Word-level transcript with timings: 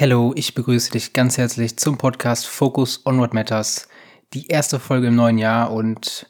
Hello, 0.00 0.32
ich 0.34 0.54
begrüße 0.54 0.92
dich 0.92 1.12
ganz 1.12 1.36
herzlich 1.36 1.76
zum 1.76 1.98
Podcast 1.98 2.46
Focus 2.46 3.04
on 3.04 3.18
What 3.18 3.34
Matters. 3.34 3.86
Die 4.32 4.46
erste 4.46 4.80
Folge 4.80 5.08
im 5.08 5.14
neuen 5.14 5.36
Jahr 5.36 5.70
und 5.70 6.26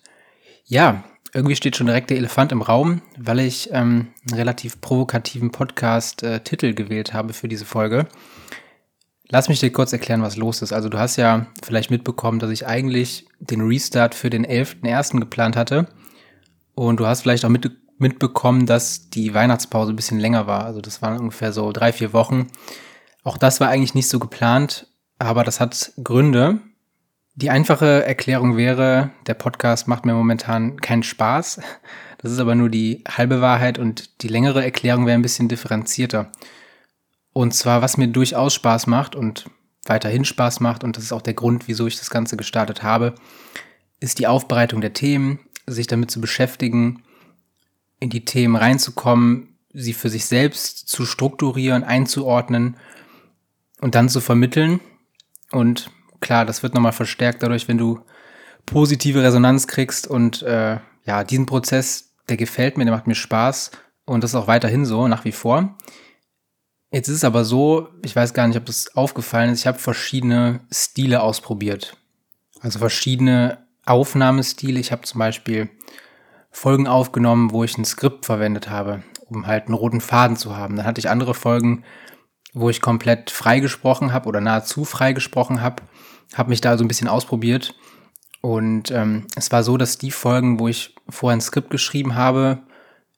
ja, 0.64 1.04
irgendwie 1.32 1.54
steht 1.54 1.76
schon 1.76 1.86
direkt 1.86 2.10
der 2.10 2.16
Elefant 2.16 2.50
im 2.50 2.62
Raum, 2.62 3.00
weil 3.16 3.38
ich 3.38 3.68
ähm, 3.70 4.08
einen 4.28 4.34
relativ 4.34 4.80
provokativen 4.80 5.52
Podcast-Titel 5.52 6.66
äh, 6.66 6.72
gewählt 6.72 7.14
habe 7.14 7.32
für 7.32 7.46
diese 7.46 7.64
Folge. 7.64 8.08
Lass 9.28 9.48
mich 9.48 9.60
dir 9.60 9.70
kurz 9.70 9.92
erklären, 9.92 10.22
was 10.22 10.36
los 10.36 10.62
ist. 10.62 10.72
Also 10.72 10.88
du 10.88 10.98
hast 10.98 11.14
ja 11.14 11.46
vielleicht 11.62 11.92
mitbekommen, 11.92 12.40
dass 12.40 12.50
ich 12.50 12.66
eigentlich 12.66 13.28
den 13.38 13.60
Restart 13.60 14.16
für 14.16 14.30
den 14.30 14.44
11.01. 14.44 15.20
geplant 15.20 15.54
hatte. 15.54 15.86
Und 16.74 16.98
du 16.98 17.06
hast 17.06 17.22
vielleicht 17.22 17.44
auch 17.44 17.50
mit, 17.50 17.70
mitbekommen, 17.98 18.66
dass 18.66 19.10
die 19.10 19.32
Weihnachtspause 19.32 19.92
ein 19.92 19.96
bisschen 19.96 20.18
länger 20.18 20.48
war. 20.48 20.64
Also 20.64 20.80
das 20.80 21.02
waren 21.02 21.20
ungefähr 21.20 21.52
so 21.52 21.70
drei, 21.70 21.92
vier 21.92 22.12
Wochen. 22.12 22.48
Auch 23.22 23.36
das 23.36 23.60
war 23.60 23.68
eigentlich 23.68 23.94
nicht 23.94 24.08
so 24.08 24.18
geplant, 24.18 24.86
aber 25.18 25.44
das 25.44 25.60
hat 25.60 25.92
Gründe. 26.02 26.60
Die 27.34 27.50
einfache 27.50 28.04
Erklärung 28.04 28.56
wäre, 28.56 29.10
der 29.26 29.34
Podcast 29.34 29.88
macht 29.88 30.04
mir 30.04 30.14
momentan 30.14 30.80
keinen 30.80 31.02
Spaß. 31.02 31.60
Das 32.18 32.32
ist 32.32 32.38
aber 32.38 32.54
nur 32.54 32.68
die 32.68 33.02
halbe 33.08 33.40
Wahrheit 33.40 33.78
und 33.78 34.22
die 34.22 34.28
längere 34.28 34.62
Erklärung 34.62 35.06
wäre 35.06 35.18
ein 35.18 35.22
bisschen 35.22 35.48
differenzierter. 35.48 36.30
Und 37.32 37.54
zwar, 37.54 37.80
was 37.80 37.96
mir 37.96 38.08
durchaus 38.08 38.52
Spaß 38.52 38.86
macht 38.88 39.14
und 39.14 39.46
weiterhin 39.86 40.24
Spaß 40.26 40.60
macht, 40.60 40.84
und 40.84 40.96
das 40.96 41.04
ist 41.04 41.12
auch 41.12 41.22
der 41.22 41.34
Grund, 41.34 41.68
wieso 41.68 41.86
ich 41.86 41.98
das 41.98 42.10
Ganze 42.10 42.36
gestartet 42.36 42.82
habe, 42.82 43.14
ist 44.00 44.18
die 44.18 44.26
Aufbereitung 44.26 44.80
der 44.80 44.92
Themen, 44.92 45.38
sich 45.66 45.86
damit 45.86 46.10
zu 46.10 46.20
beschäftigen, 46.20 47.02
in 48.00 48.10
die 48.10 48.24
Themen 48.24 48.56
reinzukommen, 48.56 49.56
sie 49.72 49.92
für 49.92 50.10
sich 50.10 50.26
selbst 50.26 50.88
zu 50.88 51.06
strukturieren, 51.06 51.84
einzuordnen 51.84 52.76
und 53.80 53.94
dann 53.94 54.08
zu 54.08 54.20
vermitteln. 54.20 54.80
Und 55.52 55.90
klar, 56.20 56.44
das 56.44 56.62
wird 56.62 56.74
nochmal 56.74 56.92
verstärkt 56.92 57.42
dadurch, 57.42 57.68
wenn 57.68 57.78
du 57.78 58.00
positive 58.66 59.22
Resonanz 59.22 59.66
kriegst. 59.66 60.06
Und 60.06 60.42
äh, 60.42 60.78
ja, 61.04 61.24
diesen 61.24 61.46
Prozess, 61.46 62.14
der 62.28 62.36
gefällt 62.36 62.76
mir, 62.78 62.84
der 62.84 62.94
macht 62.94 63.06
mir 63.06 63.14
Spaß. 63.14 63.70
Und 64.04 64.24
das 64.24 64.32
ist 64.32 64.36
auch 64.36 64.46
weiterhin 64.46 64.84
so, 64.84 65.08
nach 65.08 65.24
wie 65.24 65.32
vor. 65.32 65.76
Jetzt 66.90 67.08
ist 67.08 67.16
es 67.16 67.24
aber 67.24 67.44
so, 67.44 67.88
ich 68.04 68.16
weiß 68.16 68.34
gar 68.34 68.48
nicht, 68.48 68.56
ob 68.56 68.66
das 68.66 68.96
aufgefallen 68.96 69.50
ist, 69.50 69.60
ich 69.60 69.66
habe 69.66 69.78
verschiedene 69.78 70.60
Stile 70.72 71.22
ausprobiert. 71.22 71.96
Also 72.60 72.80
verschiedene 72.80 73.58
Aufnahmestile. 73.86 74.80
Ich 74.80 74.92
habe 74.92 75.02
zum 75.02 75.20
Beispiel 75.20 75.70
Folgen 76.50 76.88
aufgenommen, 76.88 77.52
wo 77.52 77.62
ich 77.62 77.78
ein 77.78 77.84
Skript 77.84 78.26
verwendet 78.26 78.68
habe, 78.68 79.04
um 79.26 79.46
halt 79.46 79.66
einen 79.66 79.74
roten 79.74 80.00
Faden 80.00 80.36
zu 80.36 80.56
haben. 80.56 80.76
Dann 80.76 80.86
hatte 80.86 80.98
ich 80.98 81.08
andere 81.08 81.34
Folgen, 81.34 81.84
wo 82.52 82.70
ich 82.70 82.80
komplett 82.80 83.30
frei 83.30 83.60
gesprochen 83.60 84.12
habe 84.12 84.28
oder 84.28 84.40
nahezu 84.40 84.84
frei 84.84 85.12
gesprochen 85.12 85.62
habe, 85.62 85.82
habe 86.34 86.50
mich 86.50 86.60
da 86.60 86.76
so 86.76 86.84
ein 86.84 86.88
bisschen 86.88 87.08
ausprobiert. 87.08 87.74
Und 88.40 88.90
ähm, 88.90 89.26
es 89.36 89.52
war 89.52 89.62
so, 89.62 89.76
dass 89.76 89.98
die 89.98 90.10
Folgen, 90.10 90.58
wo 90.58 90.68
ich 90.68 90.94
vorher 91.08 91.36
ein 91.36 91.42
Skript 91.42 91.70
geschrieben 91.70 92.14
habe, 92.14 92.60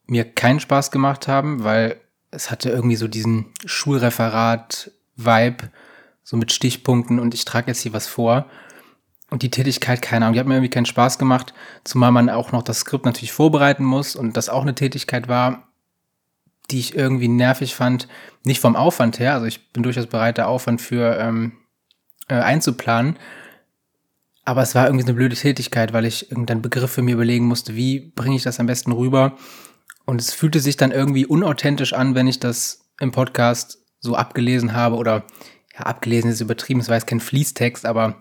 mir 0.07 0.25
keinen 0.25 0.61
Spaß 0.61 0.91
gemacht 0.91 1.29
haben, 1.29 1.65
weil 1.65 2.01
es 2.31 2.51
hatte 2.51 2.71
irgendwie 2.71 2.97
so 2.97 3.09
diesen 3.09 3.47
Schulreferat-Vibe, 3.65 5.71
so 6.25 6.37
mit 6.37 6.53
Stichpunkten 6.53 7.19
und 7.19 7.35
ich 7.35 7.45
trage 7.45 7.69
jetzt 7.69 7.81
hier 7.81 7.93
was 7.93 8.07
vor. 8.07 8.47
Und 9.31 9.43
die 9.43 9.51
Tätigkeit, 9.51 10.03
keine 10.03 10.27
Ahnung, 10.27 10.35
die 10.35 10.41
hat 10.41 10.47
mir 10.47 10.55
irgendwie 10.55 10.71
keinen 10.71 10.87
Spaß 10.87 11.19
gemacht, 11.19 11.55
zumal 11.85 12.13
man 12.13 12.29
auch 12.29 12.53
noch 12.53 12.63
das 12.63 12.81
Skript 12.81 13.07
natürlich 13.07 13.33
vorbereiten 13.33 13.85
muss 13.85 14.17
und 14.17 14.37
das 14.37 14.49
auch 14.49 14.63
eine 14.63 14.75
Tätigkeit 14.75 15.29
war, 15.29 15.69
die 16.73 16.81
ich 16.81 16.97
irgendwie 16.97 17.29
nervig 17.29 17.75
fand. 17.75 18.09
Nicht 18.45 18.61
vom 18.61 18.77
Aufwand 18.77 19.19
her, 19.19 19.35
also 19.35 19.47
ich 19.47 19.73
bin 19.73 19.83
durchaus 19.83 20.07
bereit, 20.07 20.39
da 20.39 20.47
Aufwand 20.47 20.81
für 20.81 21.17
ähm, 21.19 21.53
äh, 22.29 22.35
einzuplanen. 22.35 23.19
Aber 24.45 24.63
es 24.63 24.75
war 24.75 24.87
irgendwie 24.87 25.05
eine 25.05 25.15
blöde 25.15 25.37
Tätigkeit, 25.37 25.93
weil 25.93 26.05
ich 26.05 26.31
irgendeinen 26.31 26.63
Begriff 26.63 26.91
für 26.91 27.03
mir 27.03 27.15
überlegen 27.15 27.47
musste, 27.47 27.77
wie 27.77 28.13
bringe 28.17 28.35
ich 28.35 28.43
das 28.43 28.59
am 28.59 28.67
besten 28.67 28.91
rüber. 28.91 29.37
Und 30.05 30.21
es 30.21 30.33
fühlte 30.33 30.59
sich 30.59 30.77
dann 30.77 30.91
irgendwie 30.91 31.27
unauthentisch 31.27 31.93
an, 31.93 32.17
wenn 32.17 32.27
ich 32.27 32.41
das 32.41 32.91
im 32.99 33.13
Podcast 33.13 33.79
so 34.01 34.17
abgelesen 34.17 34.73
habe 34.73 34.97
oder 34.97 35.25
ja, 35.75 35.81
abgelesen 35.81 36.31
ist 36.31 36.41
übertrieben, 36.41 36.81
es 36.81 36.89
war 36.89 36.97
jetzt 36.97 37.07
kein 37.07 37.21
Fließtext, 37.21 37.87
aber 37.87 38.21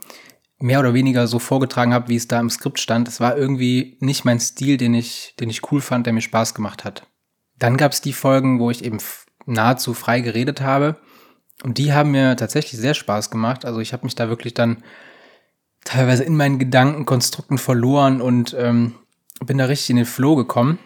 mehr 0.60 0.80
oder 0.80 0.94
weniger 0.94 1.26
so 1.26 1.40
vorgetragen 1.40 1.94
habe, 1.94 2.08
wie 2.10 2.16
es 2.16 2.28
da 2.28 2.40
im 2.40 2.52
Skript 2.52 2.80
stand. 2.80 3.08
Es 3.08 3.20
war 3.20 3.36
irgendwie 3.36 3.98
nicht 4.00 4.26
mein 4.26 4.40
Stil, 4.40 4.78
den 4.78 4.94
ich, 4.94 5.34
den 5.40 5.50
ich 5.50 5.72
cool 5.72 5.82
fand, 5.82 6.06
der 6.06 6.14
mir 6.14 6.22
Spaß 6.22 6.54
gemacht 6.54 6.86
hat. 6.86 7.08
Dann 7.62 7.78
gab 7.78 7.92
es 7.92 8.02
die 8.02 8.12
Folgen, 8.12 8.60
wo 8.60 8.72
ich 8.72 8.84
eben 8.84 8.98
nahezu 9.46 9.94
frei 9.94 10.22
geredet 10.22 10.62
habe. 10.62 10.96
Und 11.64 11.78
die 11.78 11.94
haben 11.94 12.10
mir 12.10 12.36
tatsächlich 12.36 12.82
sehr 12.82 12.96
Spaß 12.96 13.30
gemacht. 13.30 13.66
Also 13.66 13.80
ich 13.80 13.94
habe 13.94 14.04
mich 14.04 14.16
da 14.16 14.30
wirklich 14.30 14.56
dann 14.56 14.78
teilweise 15.84 16.24
in 16.24 16.36
meinen 16.36 16.58
Gedankenkonstrukten 16.58 17.60
verloren 17.60 18.20
und 18.20 18.56
ähm, 18.58 18.96
bin 19.46 19.60
da 19.60 19.66
richtig 19.66 19.92
in 19.92 19.98
den 19.98 20.08
Flow 20.08 20.36
gekommen. 20.36 20.80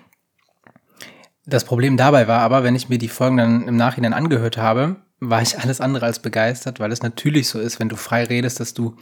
Das 1.46 1.64
Problem 1.64 1.96
dabei 1.96 2.28
war 2.28 2.42
aber, 2.42 2.66
wenn 2.66 2.76
ich 2.76 2.90
mir 2.90 2.98
die 2.98 3.08
Folgen 3.08 3.38
dann 3.38 3.70
im 3.70 3.78
Nachhinein 3.78 4.12
angehört 4.12 4.58
habe, 4.58 4.98
war 5.22 5.42
ich 5.42 5.58
alles 5.62 5.80
andere 5.80 6.06
als 6.06 6.22
begeistert, 6.22 6.82
weil 6.82 6.92
es 6.92 7.02
natürlich 7.02 7.48
so 7.48 7.58
ist, 7.58 7.80
wenn 7.80 7.88
du 7.88 7.96
frei 7.96 8.26
redest, 8.26 8.60
dass 8.60 8.74
du 8.74 8.98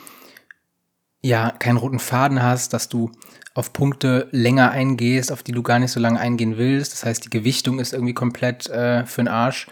ja 1.24 1.52
keinen 1.52 1.78
roten 1.78 2.00
Faden 2.00 2.44
hast, 2.44 2.74
dass 2.74 2.90
du 2.90 3.12
auf 3.56 3.74
Punkte 3.74 4.28
länger 4.32 4.72
eingehst, 4.72 5.32
auf 5.32 5.44
die 5.44 5.52
du 5.52 5.64
gar 5.64 5.80
nicht 5.80 5.92
so 5.92 6.00
lange 6.00 6.20
eingehen 6.20 6.58
willst. 6.58 6.94
Das 6.94 7.06
heißt, 7.06 7.26
die 7.26 7.30
Gewichtung 7.30 7.80
ist 7.80 7.94
irgendwie 7.94 8.14
komplett 8.14 8.70
äh, 8.70 9.06
für 9.06 9.22
den 9.22 9.28
Arsch. 9.28 9.68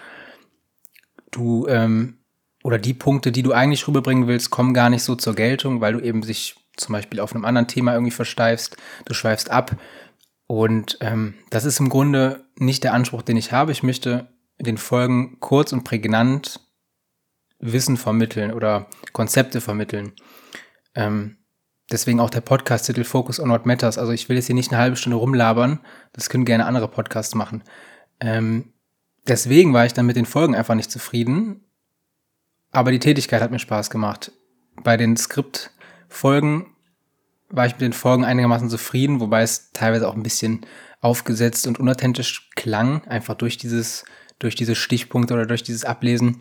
Du 1.31 1.67
ähm, 1.67 2.17
oder 2.63 2.77
die 2.77 2.93
Punkte, 2.93 3.31
die 3.31 3.43
du 3.43 3.53
eigentlich 3.53 3.87
rüberbringen 3.87 4.27
willst, 4.27 4.51
kommen 4.51 4.73
gar 4.73 4.89
nicht 4.89 5.03
so 5.03 5.15
zur 5.15 5.35
Geltung, 5.35 5.81
weil 5.81 5.93
du 5.93 5.99
eben 5.99 6.21
sich 6.23 6.55
zum 6.77 6.93
Beispiel 6.93 7.19
auf 7.19 7.33
einem 7.33 7.45
anderen 7.45 7.67
Thema 7.67 7.93
irgendwie 7.93 8.11
versteifst. 8.11 8.77
Du 9.05 9.13
schweifst 9.13 9.49
ab. 9.49 9.75
Und 10.47 10.97
ähm, 11.01 11.35
das 11.49 11.65
ist 11.65 11.79
im 11.79 11.89
Grunde 11.89 12.45
nicht 12.57 12.83
der 12.83 12.93
Anspruch, 12.93 13.23
den 13.23 13.37
ich 13.37 13.51
habe. 13.51 13.71
Ich 13.71 13.83
möchte 13.83 14.27
den 14.59 14.77
Folgen 14.77 15.39
kurz 15.39 15.73
und 15.73 15.83
prägnant 15.83 16.59
Wissen 17.59 17.97
vermitteln 17.97 18.51
oder 18.51 18.87
Konzepte 19.13 19.61
vermitteln. 19.61 20.13
Ähm, 20.93 21.37
Deswegen 21.91 22.19
auch 22.19 22.29
der 22.29 22.41
Podcast-Titel 22.41 23.03
Focus 23.03 23.39
on 23.39 23.49
What 23.49 23.65
Matters. 23.65 23.97
Also 23.97 24.13
ich 24.13 24.29
will 24.29 24.37
jetzt 24.37 24.45
hier 24.45 24.55
nicht 24.55 24.71
eine 24.71 24.81
halbe 24.81 24.95
Stunde 24.95 25.17
rumlabern. 25.17 25.79
Das 26.13 26.29
können 26.29 26.45
gerne 26.45 26.65
andere 26.65 26.87
Podcasts 26.87 27.35
machen. 27.35 27.63
Ähm, 28.19 28.71
deswegen 29.27 29.73
war 29.73 29.85
ich 29.85 29.93
dann 29.93 30.05
mit 30.05 30.15
den 30.15 30.25
Folgen 30.25 30.55
einfach 30.55 30.75
nicht 30.75 30.91
zufrieden. 30.91 31.65
Aber 32.71 32.91
die 32.91 32.99
Tätigkeit 32.99 33.41
hat 33.41 33.51
mir 33.51 33.59
Spaß 33.59 33.89
gemacht. 33.89 34.31
Bei 34.81 34.95
den 34.95 35.17
Skriptfolgen 35.17 36.67
war 37.49 37.65
ich 37.65 37.73
mit 37.73 37.81
den 37.81 37.93
Folgen 37.93 38.23
einigermaßen 38.23 38.69
zufrieden, 38.69 39.19
wobei 39.19 39.41
es 39.41 39.71
teilweise 39.73 40.07
auch 40.07 40.15
ein 40.15 40.23
bisschen 40.23 40.65
aufgesetzt 41.01 41.67
und 41.67 41.79
unauthentisch 41.79 42.49
klang, 42.55 43.03
einfach 43.05 43.35
durch 43.35 43.57
dieses, 43.57 44.05
durch 44.39 44.55
diese 44.55 44.75
Stichpunkte 44.75 45.33
oder 45.33 45.45
durch 45.45 45.63
dieses 45.63 45.83
Ablesen. 45.83 46.39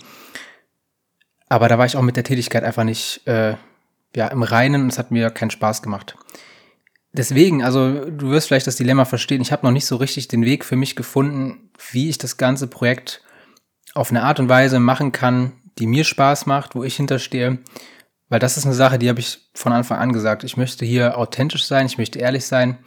Aber 1.49 1.69
da 1.69 1.79
war 1.79 1.87
ich 1.87 1.97
auch 1.97 2.03
mit 2.03 2.17
der 2.17 2.23
Tätigkeit 2.23 2.63
einfach 2.63 2.85
nicht 2.85 3.27
äh, 3.27 3.57
ja, 4.15 4.29
im 4.29 4.43
Reinen 4.43 4.89
es 4.89 4.99
hat 4.99 5.11
mir 5.11 5.31
keinen 5.31 5.51
Spaß 5.51 5.83
gemacht. 5.83 6.17
Deswegen, 7.13 7.63
also 7.63 8.09
du 8.09 8.31
wirst 8.31 8.49
vielleicht 8.49 8.67
das 8.67 8.77
Dilemma 8.77 9.05
verstehen, 9.05 9.43
ich 9.43 9.51
habe 9.51 9.67
noch 9.67 9.73
nicht 9.73 9.87
so 9.87 9.97
richtig 9.97 10.29
den 10.29 10.45
Weg 10.45 10.65
für 10.65 10.77
mich 10.77 10.95
gefunden, 10.95 11.71
wie 11.91 12.09
ich 12.09 12.19
das 12.19 12.37
ganze 12.37 12.69
Projekt 12.69 13.23
auf 13.95 14.11
eine 14.11 14.23
Art 14.23 14.39
und 14.39 14.49
Weise 14.49 14.79
machen 14.79 15.11
kann, 15.11 15.53
die 15.79 15.87
mir 15.87 16.05
Spaß 16.05 16.47
macht, 16.47 16.75
wo 16.75 16.85
ich 16.85 16.97
hinterstehe. 16.97 17.59
Weil 18.29 18.39
das 18.39 18.57
ist 18.57 18.65
eine 18.65 18.75
Sache, 18.75 18.99
die 18.99 19.09
habe 19.09 19.19
ich 19.19 19.51
von 19.55 19.73
Anfang 19.73 19.99
an 19.99 20.13
gesagt. 20.13 20.45
Ich 20.45 20.57
möchte 20.57 20.85
hier 20.85 21.19
authentisch 21.19 21.65
sein, 21.65 21.87
ich 21.87 21.99
möchte 21.99 22.21
ehrlich 22.21 22.47
sein, 22.47 22.79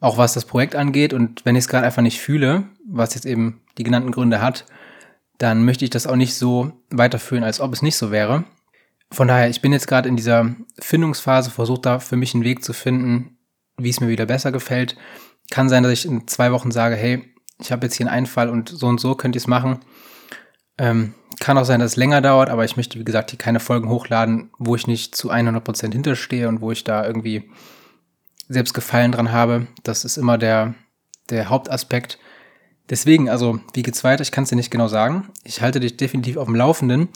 auch 0.00 0.16
was 0.16 0.32
das 0.32 0.46
Projekt 0.46 0.74
angeht. 0.74 1.12
Und 1.12 1.44
wenn 1.44 1.54
ich 1.54 1.64
es 1.64 1.68
gerade 1.68 1.84
einfach 1.84 2.02
nicht 2.02 2.18
fühle, 2.18 2.64
was 2.88 3.14
jetzt 3.14 3.26
eben 3.26 3.60
die 3.76 3.82
genannten 3.82 4.10
Gründe 4.10 4.40
hat, 4.40 4.64
dann 5.36 5.64
möchte 5.64 5.84
ich 5.84 5.90
das 5.90 6.06
auch 6.06 6.16
nicht 6.16 6.34
so 6.34 6.72
weiterführen, 6.90 7.44
als 7.44 7.60
ob 7.60 7.74
es 7.74 7.82
nicht 7.82 7.96
so 7.96 8.10
wäre. 8.10 8.44
Von 9.12 9.28
daher, 9.28 9.50
ich 9.50 9.60
bin 9.60 9.72
jetzt 9.72 9.88
gerade 9.88 10.08
in 10.08 10.16
dieser 10.16 10.54
Findungsphase, 10.78 11.50
versuche 11.50 11.80
da 11.80 11.98
für 11.98 12.16
mich 12.16 12.34
einen 12.34 12.44
Weg 12.44 12.62
zu 12.62 12.72
finden, 12.72 13.38
wie 13.76 13.90
es 13.90 14.00
mir 14.00 14.08
wieder 14.08 14.26
besser 14.26 14.52
gefällt. 14.52 14.96
Kann 15.50 15.68
sein, 15.68 15.82
dass 15.82 15.92
ich 15.92 16.06
in 16.06 16.28
zwei 16.28 16.52
Wochen 16.52 16.70
sage, 16.70 16.94
hey, 16.94 17.34
ich 17.58 17.72
habe 17.72 17.86
jetzt 17.86 17.96
hier 17.96 18.06
einen 18.06 18.14
Einfall 18.14 18.48
und 18.48 18.68
so 18.68 18.86
und 18.86 19.00
so 19.00 19.14
könnt 19.14 19.34
ihr 19.34 19.40
es 19.40 19.46
machen. 19.46 19.80
Ähm, 20.78 21.14
kann 21.40 21.58
auch 21.58 21.64
sein, 21.64 21.80
dass 21.80 21.92
es 21.92 21.96
länger 21.96 22.20
dauert, 22.20 22.50
aber 22.50 22.64
ich 22.64 22.76
möchte, 22.76 22.98
wie 22.98 23.04
gesagt, 23.04 23.30
hier 23.30 23.38
keine 23.38 23.60
Folgen 23.60 23.88
hochladen, 23.88 24.50
wo 24.58 24.76
ich 24.76 24.86
nicht 24.86 25.14
zu 25.14 25.30
100% 25.30 25.92
hinterstehe 25.92 26.48
und 26.48 26.60
wo 26.60 26.70
ich 26.70 26.84
da 26.84 27.04
irgendwie 27.04 27.50
selbst 28.48 28.74
Gefallen 28.74 29.12
dran 29.12 29.32
habe. 29.32 29.66
Das 29.82 30.04
ist 30.04 30.18
immer 30.18 30.38
der, 30.38 30.74
der 31.30 31.48
Hauptaspekt. 31.48 32.18
Deswegen, 32.90 33.28
also, 33.28 33.60
wie 33.72 33.82
geht's 33.82 34.04
weiter? 34.04 34.22
Ich 34.22 34.32
kann 34.32 34.44
es 34.44 34.50
dir 34.50 34.56
nicht 34.56 34.70
genau 34.70 34.88
sagen. 34.88 35.28
Ich 35.44 35.62
halte 35.62 35.80
dich 35.80 35.96
definitiv 35.96 36.36
auf 36.36 36.46
dem 36.46 36.56
Laufenden. 36.56 37.08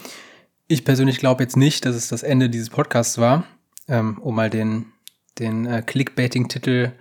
Ich 0.67 0.85
persönlich 0.85 1.19
glaube 1.19 1.43
jetzt 1.43 1.57
nicht, 1.57 1.85
dass 1.85 1.95
es 1.95 2.09
das 2.09 2.23
Ende 2.23 2.49
dieses 2.49 2.71
Podcasts 2.71 3.19
war, 3.19 3.45
ähm, 3.87 4.19
um 4.19 4.35
mal 4.35 4.49
den, 4.49 4.87
den 5.39 5.67
äh, 5.67 5.83
Clickbaiting-Titel 5.83 6.93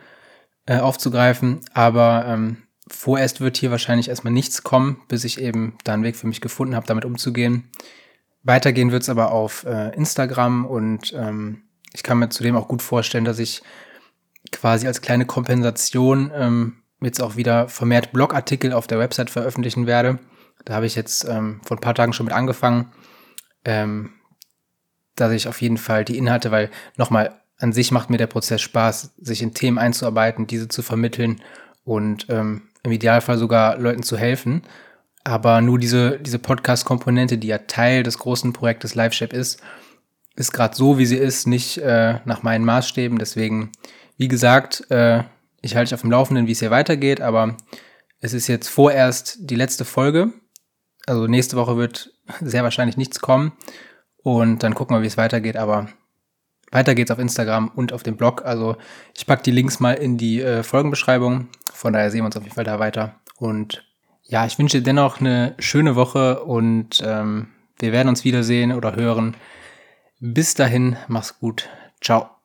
äh, 0.66 0.80
aufzugreifen. 0.80 1.62
Aber 1.74 2.26
ähm, 2.28 2.64
vorerst 2.88 3.40
wird 3.40 3.56
hier 3.56 3.72
wahrscheinlich 3.72 4.10
erstmal 4.10 4.34
nichts 4.34 4.64
kommen, 4.64 5.02
bis 5.08 5.24
ich 5.24 5.40
eben 5.40 5.78
da 5.86 5.94
einen 5.94 6.04
Weg 6.04 6.18
für 6.18 6.28
mich 6.28 6.42
gefunden 6.42 6.76
habe, 6.76 6.88
damit 6.88 7.06
umzugehen. 7.06 7.70
Weitergehen 8.44 8.92
wird 8.92 9.04
es 9.04 9.10
aber 9.10 9.32
auf 9.32 9.64
äh, 9.64 9.96
Instagram 9.96 10.66
und 10.66 11.14
ähm, 11.14 11.64
ich 11.94 12.04
kann 12.04 12.20
mir 12.20 12.28
zudem 12.28 12.58
auch 12.58 12.68
gut 12.68 12.82
vorstellen, 12.82 13.24
dass 13.24 13.40
ich 13.40 13.64
quasi 14.52 14.88
als 14.88 15.02
kleine 15.02 15.26
Kompensation 15.26 16.32
ähm, 16.36 16.74
jetzt 17.02 17.22
auch 17.22 17.38
wieder 17.38 17.70
vermehrt 17.70 18.12
Blogartikel 18.12 18.74
auf 18.74 18.88
der 18.88 19.00
Website 19.00 19.30
veröffentlichen 19.30 19.88
werde. 19.88 20.20
Da 20.66 20.74
habe 20.74 20.86
ich 20.86 20.96
jetzt 20.96 21.24
ähm, 21.24 21.62
vor 21.64 21.78
ein 21.78 21.82
paar 21.82 21.96
Tagen 21.96 22.12
schon 22.12 22.26
mit 22.26 22.36
angefangen, 22.36 22.92
ähm, 23.66 24.14
dass 25.16 25.32
ich 25.32 25.48
auf 25.48 25.62
jeden 25.62 25.78
Fall 25.78 26.06
die 26.06 26.18
Inhalte, 26.18 26.52
weil 26.52 26.70
nochmal 26.98 27.40
an 27.58 27.72
sich 27.72 27.92
macht 27.92 28.10
mir 28.10 28.18
der 28.18 28.28
Prozess 28.28 28.62
Spaß, 28.62 29.14
sich 29.18 29.42
in 29.42 29.54
Themen 29.54 29.78
einzuarbeiten, 29.78 30.48
diese 30.48 30.68
zu 30.68 30.82
vermitteln 30.82 31.42
und 31.84 32.26
ähm, 32.30 32.64
im 32.84 32.92
Idealfall 32.92 33.38
sogar 33.38 33.78
Leuten 33.78 34.04
zu 34.04 34.18
helfen. 34.18 34.64
Aber 35.24 35.62
nur 35.62 35.80
diese, 35.80 36.20
diese 36.20 36.40
Podcast-Komponente, 36.40 37.38
die 37.38 37.48
ja 37.48 37.60
Teil 37.60 38.04
des 38.04 38.18
großen 38.18 38.52
Projektes 38.52 38.96
LiveShape 38.96 39.36
ist, 39.36 39.62
ist 40.36 40.52
gerade 40.52 40.76
so, 40.76 40.98
wie 40.98 41.06
sie 41.06 41.18
ist, 41.18 41.48
nicht 41.48 41.78
äh, 41.78 42.20
nach 42.26 42.44
meinen 42.44 42.66
Maßstäben. 42.66 43.20
Deswegen, 43.20 43.72
wie 44.18 44.28
gesagt, 44.28 44.90
äh, 44.92 45.24
ich 45.62 45.76
halte 45.76 45.90
dich 45.90 45.94
auf 45.94 46.02
dem 46.02 46.12
Laufenden, 46.12 46.48
wie 46.48 46.52
es 46.52 46.60
hier 46.60 46.72
weitergeht, 46.72 47.22
aber 47.22 47.56
es 48.20 48.34
ist 48.34 48.48
jetzt 48.48 48.68
vorerst 48.68 49.38
die 49.40 49.56
letzte 49.56 49.86
Folge. 49.86 50.34
Also 51.06 51.28
nächste 51.28 51.58
Woche 51.58 51.78
wird 51.78 52.12
sehr 52.42 52.64
wahrscheinlich 52.64 52.98
nichts 52.98 53.20
kommen. 53.20 53.54
Und 54.18 54.64
dann 54.64 54.74
gucken 54.74 54.96
wir, 54.96 55.02
wie 55.02 55.08
es 55.08 55.18
weitergeht. 55.18 55.58
Aber 55.58 55.90
weiter 56.72 56.96
geht's 56.96 57.12
auf 57.12 57.20
Instagram 57.20 57.70
und 57.76 57.94
auf 57.94 58.04
dem 58.04 58.18
Blog. 58.18 58.46
Also 58.46 58.78
ich 59.16 59.26
packe 59.26 59.44
die 59.44 59.52
Links 59.52 59.80
mal 59.80 59.94
in 59.94 60.18
die 60.18 60.42
äh, 60.42 60.64
Folgenbeschreibung. 60.64 61.48
Von 61.72 61.94
daher 61.94 62.10
sehen 62.10 62.22
wir 62.22 62.26
uns 62.26 62.38
auf 62.38 62.44
jeden 62.44 62.56
Fall 62.56 62.64
da 62.64 62.80
weiter. 62.80 63.16
Und 63.38 63.84
ja, 64.24 64.46
ich 64.46 64.58
wünsche 64.58 64.78
dir 64.78 64.84
dennoch 64.84 65.20
eine 65.20 65.56
schöne 65.60 65.96
Woche 65.96 66.44
und 66.44 67.04
ähm, 67.06 67.50
wir 67.80 67.92
werden 67.92 68.10
uns 68.10 68.24
wiedersehen 68.24 68.72
oder 68.72 68.96
hören. 68.96 69.36
Bis 70.20 70.54
dahin, 70.54 70.96
mach's 71.08 71.38
gut. 71.40 71.70
Ciao. 72.02 72.43